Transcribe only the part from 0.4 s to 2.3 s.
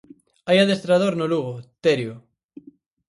Hai adestrador no Lugo, Terio.